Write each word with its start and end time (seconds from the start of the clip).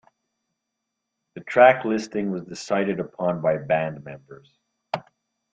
The 1.35 1.41
track 1.41 1.85
listing 1.85 2.31
was 2.31 2.41
decided 2.45 2.99
upon 2.99 3.39
by 3.43 3.57
band 3.59 4.03
members. 4.03 4.51